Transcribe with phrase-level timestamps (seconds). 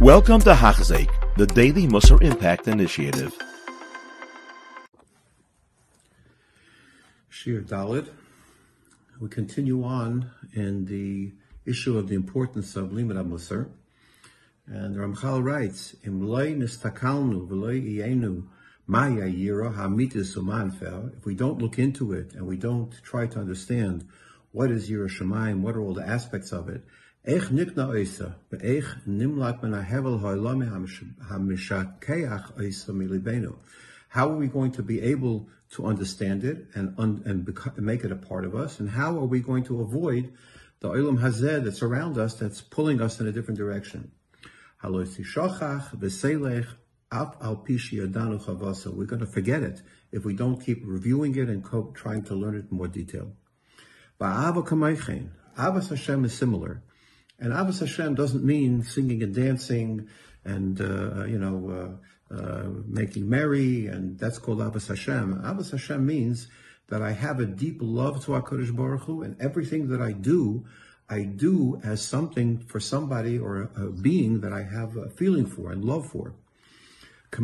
[0.00, 3.34] Welcome to Hachzik, the Daily Musar Impact Initiative.
[7.30, 8.10] Shir Dalid.
[9.18, 11.32] We continue on in the
[11.64, 13.70] issue of the importance of Limud Musar.
[14.66, 18.44] And the Ramchal writes, Im loy nistakalnu v'loy iyenu
[18.86, 21.16] maya yira hamitis umanfer.
[21.16, 24.06] If we don't look into it and we don't try to understand
[24.52, 26.82] what is Yira Shemaim, what are all the aspects of it,
[27.26, 27.32] how
[34.30, 38.44] are we going to be able to understand it and, and make it a part
[38.44, 38.78] of us?
[38.78, 40.32] And how are we going to avoid
[40.78, 44.12] the olam hazeh that's around us that's pulling us in a different direction?
[44.84, 45.06] We're going
[49.18, 51.64] to forget it if we don't keep reviewing it and
[51.96, 53.32] trying to learn it in more detail.
[54.20, 56.84] Ahavas Hashem is similar.
[57.38, 60.08] And Ahavas Hashem doesn't mean singing and dancing
[60.44, 61.98] and, uh, you know,
[62.30, 65.42] uh, uh, making merry, and that's called Ahavas Hashem.
[65.42, 66.48] Ahavas Hashem means
[66.88, 70.64] that I have a deep love to HaKadosh Baruch Hu, and everything that I do,
[71.08, 75.46] I do as something for somebody or a, a being that I have a feeling
[75.46, 76.34] for and love for.
[77.32, 77.40] If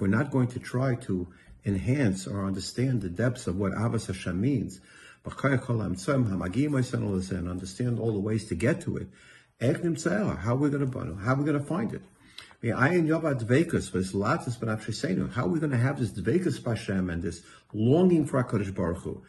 [0.00, 1.28] we're not going to try to
[1.64, 4.80] enhance or understand the depths of what Ahavas Hashem means,
[7.30, 9.08] and understand all the ways to get to it.
[9.60, 12.02] How are we going to how are we going to find it?
[12.62, 13.00] How are we
[15.60, 19.22] going to have this dvekus Hashem and this longing for Hakadosh Baruch Hu?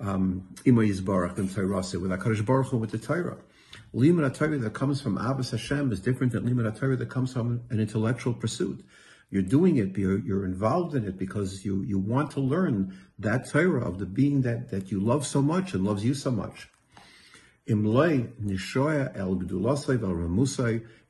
[0.00, 3.38] Um, Yisbarach and Tairase with Hakadosh Baruch Hu with the Torah.
[3.92, 6.44] Torah that comes from Ahavas Hashem is different than
[6.76, 8.84] Torah that comes from an intellectual pursuit.
[9.30, 13.50] You're doing it, you're, you're involved in it because you, you want to learn that
[13.50, 16.68] Torah of the being that, that you love so much and loves you so much.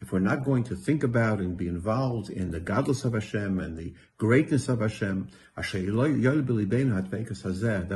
[0.01, 3.61] If we're not going to think about and be involved in the gadlus of Hashem
[3.61, 5.73] and the greatness of Hashem, that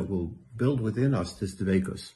[0.08, 2.12] will build within us this dvekus.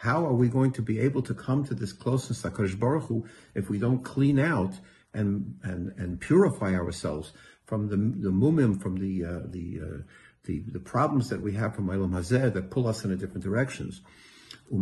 [0.00, 3.26] How are we going to be able to come to this closeness HaKadosh Baruch Hu
[3.54, 4.72] if we don't clean out
[5.12, 7.34] and, and, and purify ourselves
[7.66, 9.98] from the, the mumim, from the, uh, the, uh,
[10.44, 13.44] the, the problems that we have from Eilam Hazeh that pull us in a different
[13.44, 14.00] directions.
[14.70, 14.80] All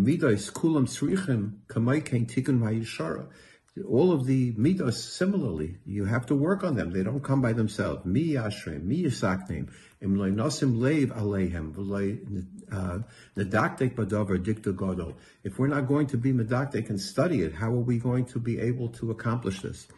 [4.12, 6.93] of the midos similarly, you have to work on them.
[6.93, 8.05] They don't come by themselves.
[8.05, 9.69] Mi yashrem, mi yisaknim,
[10.00, 12.21] im loy nosim leiv aleihem, v'loy
[12.73, 12.99] uh,
[13.37, 15.15] nedaktek badavar dikta godol.
[15.45, 18.39] If we're not going to be medaktek and study it, how are we going to
[18.39, 19.89] be able to accomplish this?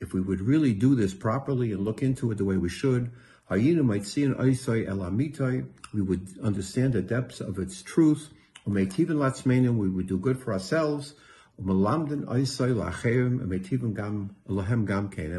[0.00, 3.10] If we would really do this properly and look into it the way we should,
[3.50, 8.30] might see an oisai el we would understand the depths of its truth
[8.64, 11.14] we would do good for ourselves.
[11.58, 11.68] And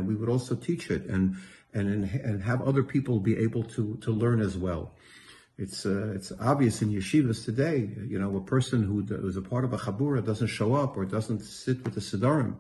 [0.07, 1.35] we would also teach it and,
[1.74, 4.91] and, and have other people be able to, to learn as well.
[5.57, 9.63] It's, uh, it's obvious in yeshivas today, you know, a person who is a part
[9.63, 12.56] of a chabura doesn't show up or doesn't sit with the siddharim.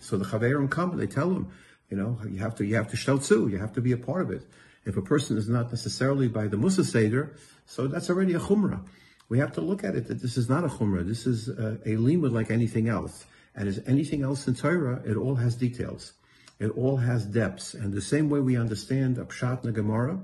[0.00, 1.48] So the chaverim come, they tell him,
[1.88, 4.22] you know, you have to, you have to sheltzu, you have to be a part
[4.22, 4.42] of it.
[4.84, 7.34] If a person is not necessarily by the Musa Seder,
[7.64, 8.84] so that's already a chumrah
[9.28, 11.06] we have to look at it that this is not a chumrah.
[11.06, 13.24] This is a, a limud like anything else.
[13.54, 16.12] And as anything else in Torah, it all has details.
[16.58, 17.74] It all has depths.
[17.74, 20.20] And the same way we understand a pshat and gemara,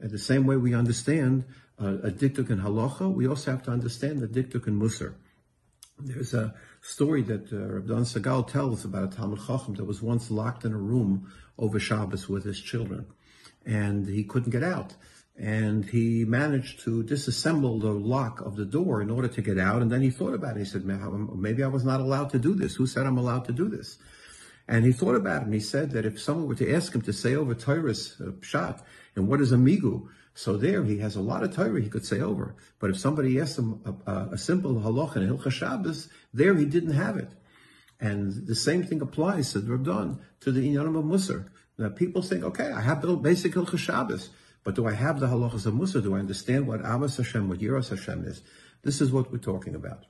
[0.00, 1.44] and the same way we understand
[1.80, 5.14] uh, a diktuk and halacha, we also have to understand the diktuk and musar.
[5.98, 10.02] There's a story that uh, Rabbi Dan Segal tells about a Talmud Chacham that was
[10.02, 13.06] once locked in a room over Shabbos with his children.
[13.64, 14.94] And he couldn't get out
[15.36, 19.82] and he managed to disassemble the lock of the door in order to get out.
[19.82, 20.60] And then he thought about it.
[20.60, 22.76] He said, maybe I was not allowed to do this.
[22.76, 23.98] Who said I'm allowed to do this?
[24.68, 27.02] And he thought about it and he said that if someone were to ask him
[27.02, 28.82] to say over Torah's uh, shot,
[29.14, 30.08] and what is a migu?
[30.34, 32.56] So there he has a lot of Torah he could say over.
[32.80, 36.64] But if somebody asked him a, a, a simple halach and Hilcha Shabbos, there he
[36.64, 37.30] didn't have it.
[38.00, 41.48] And the same thing applies, said Rabban, to the Inyanim of Musar.
[41.78, 44.30] Now people think, okay, I have the basic Hilcha Shabbos.
[44.64, 46.00] But do I have the halachas of Musa?
[46.00, 48.42] Do I understand what Ahavas Hashem, what Yiras Hashem is?
[48.82, 50.06] This is what we're talking about.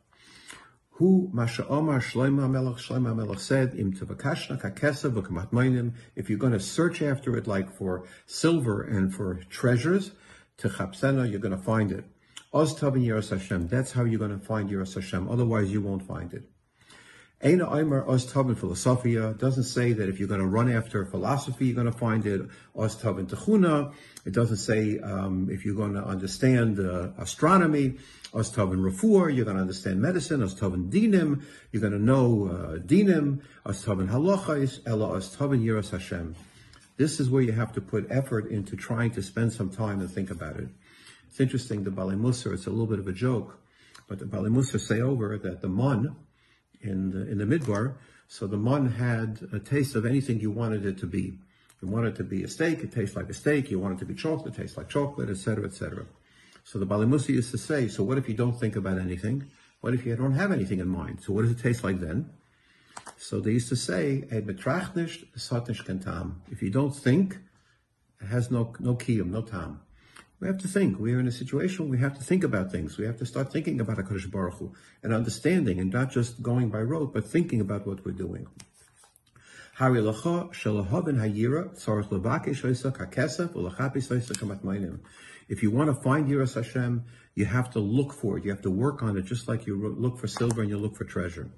[0.98, 6.52] Who Masha Omar Shloima Melech Shloima Melech said Im Tavakashna Kakesa V'Kamat If you're going
[6.52, 10.12] to search after it like for silver and for treasures,
[10.56, 12.04] Techapsena, you're going to find it.
[12.52, 13.66] Oz Tavin Yiras Hashem.
[13.66, 15.28] That's how you're going to find Yiras Hashem.
[15.28, 16.48] Otherwise, you won't find it.
[17.44, 21.66] Eina Oimer Oz Tov Philosophia doesn't say that if you're going to run after philosophy,
[21.66, 22.40] you're going to find it
[22.74, 23.92] Oz Tov Techuna.
[24.24, 27.98] It doesn't say um, if you're going to understand uh, astronomy,
[28.32, 32.48] Oz Tov Refuah, you're going to understand medicine, Oz Tov Dinim, you're going to know
[32.48, 36.34] uh, Dinim, Oz Tov Halachais, Ella Oz Tov Yiras Hashem.
[36.96, 40.10] This is where you have to put effort into trying to spend some time and
[40.10, 40.68] think about it.
[41.28, 43.58] It's interesting, the Bali Musar, it's a little bit of a joke,
[44.08, 46.16] but the Bali Musar say over that the Mon,
[46.84, 47.94] in the, in the Midbar.
[48.28, 51.38] So the mun had a taste of anything you wanted it to be.
[51.82, 53.70] You want it to be a steak, it tastes like a steak.
[53.70, 56.06] You want it to be chocolate, it tastes like chocolate, etc., etc.
[56.64, 59.50] So the Bali Musa used to say, so what if you don't think about anything?
[59.82, 61.20] What if you don't have anything in mind?
[61.22, 62.30] So what does it taste like then?
[63.18, 64.48] So they used to say, If
[66.62, 67.38] you don't think,
[68.20, 69.80] it has no no kiyum, no tam.
[70.40, 70.98] We have to think.
[70.98, 72.98] We're in a situation we have to think about things.
[72.98, 76.70] We have to start thinking about HaKadosh Baruch Hu and understanding and not just going
[76.70, 78.48] by rote, but thinking about what we're doing.
[79.76, 79.82] If
[85.62, 87.04] you want to find Yiras Hashem,
[87.34, 88.44] you have to look for it.
[88.44, 90.96] You have to work on it, just like you look for silver and you look
[90.96, 91.48] for treasure.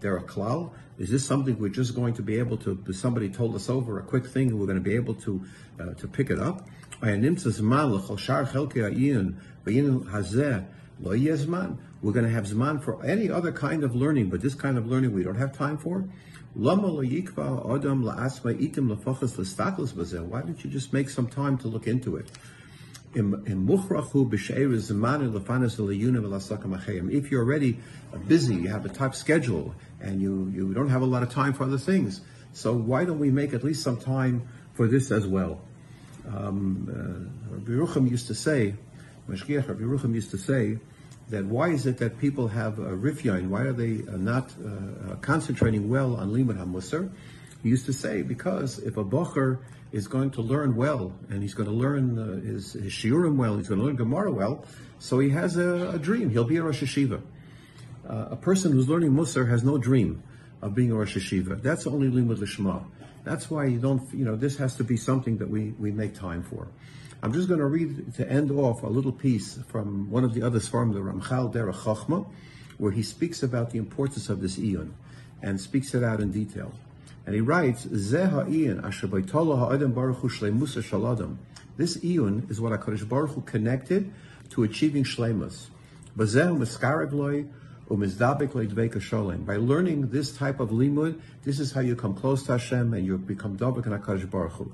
[0.00, 0.72] There are klal.
[0.98, 2.92] Is this something we're just going to be able to?
[2.92, 5.44] Somebody told us over a quick thing, and we're going to be able to
[5.78, 6.68] uh, to pick it up.
[12.02, 14.86] We're going to have zman for any other kind of learning, but this kind of
[14.86, 16.08] learning we don't have time for.
[16.54, 17.04] Why don't
[20.64, 22.30] you just make some time to look into it?
[23.12, 23.24] If
[27.30, 27.78] you're already
[28.26, 31.52] busy, you have a tight schedule, and you, you don't have a lot of time
[31.52, 32.20] for other things,
[32.52, 35.60] so why don't we make at least some time for this as well?
[36.26, 38.74] Um, uh, Rabbi Rucham used to say,
[39.28, 40.78] Mashgiach Rabbi Rucham used to say,
[41.30, 43.48] that why is it that people have a rifyain?
[43.48, 47.10] Why are they uh, not uh, uh, concentrating well on limud hamusar?
[47.62, 49.58] He used to say because if a bocher
[49.92, 53.56] is going to learn well, and he's going to learn uh, his, his shiurim well,
[53.56, 54.64] he's going to learn Gemara well,
[54.98, 56.30] so he has a, a dream.
[56.30, 57.20] He'll be a Rosh Yeshiva.
[58.08, 60.22] Uh, a person who's learning Musar has no dream
[60.62, 61.60] of being a Rosh Yeshiva.
[61.62, 62.84] That's only limud lishma.
[63.24, 66.14] That's why you don't, you know, this has to be something that we, we make
[66.14, 66.68] time for.
[67.22, 70.42] I'm just going to read, to end off, a little piece from one of the
[70.42, 72.26] other from the Ramchal Derech Chachma,
[72.78, 74.92] where he speaks about the importance of this Iyun
[75.42, 76.72] and speaks it out in detail.
[77.26, 78.12] And he writes, This
[81.96, 84.12] iyun is what HaKadosh Baruch Hu connected
[84.50, 85.66] to achieving shlemus.
[86.16, 86.24] By
[89.56, 93.18] learning this type of limud, this is how you come close to Hashem and you
[93.18, 94.72] become Dobek and HaKadosh Baruch Hu.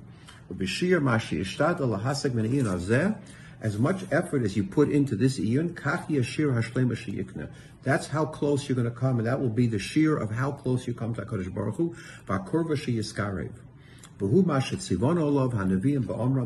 [3.59, 5.75] As much effort as you put into this iyun.
[7.83, 10.53] That's how close you're going to come, and that will be the shiur of how
[10.53, 11.95] close you come to Hakadosh Baruch Hu.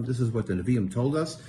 [0.05, 1.43] This is what the Nevi'im told us.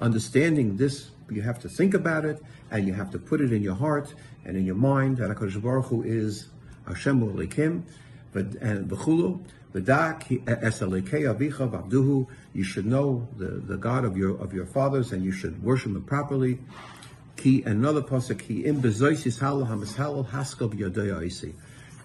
[0.00, 3.62] Understanding this, you have to think about it, and you have to put it in
[3.62, 4.14] your heart
[4.44, 6.48] and in your mind that Hakadosh Baruch Hu is
[6.86, 7.84] Hashem alekim,
[8.36, 9.44] and v'chulu.
[12.54, 15.92] You should know the, the God of your of your fathers, and you should worship
[15.92, 16.58] Him properly.
[17.36, 18.64] Ki another pasuk ki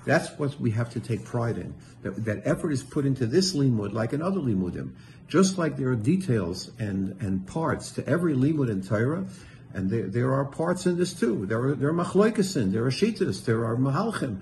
[0.05, 1.73] That's what we have to take pride in.
[2.01, 4.91] That, that effort is put into this limud like in other limudim.
[5.29, 9.25] Just like there are details and, and parts to every limud in Torah,
[9.73, 11.45] and there, there are parts in this too.
[11.45, 14.41] There are there are machloikasin, there are shitas, there are mahalchim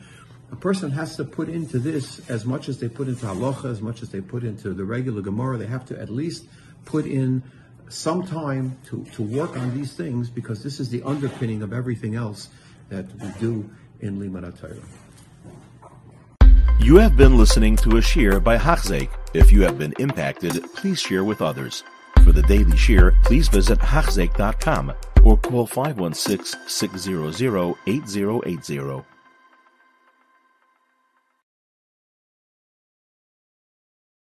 [0.52, 3.82] a person has to put into this as much as they put into halacha, as
[3.82, 5.58] much as they put into the regular Gemara.
[5.58, 6.46] They have to at least
[6.86, 7.44] put in
[7.90, 12.16] some time to, to work on these things because this is the underpinning of everything
[12.16, 12.50] else
[12.90, 14.84] that we do in Limud.
[16.80, 19.10] You have been listening to a shiur by Hachzeik.
[19.34, 21.84] If you have been impacted, please share with others.
[22.24, 29.19] For the daily shiur, please visit Hachzeik.com or call 516 600 8080.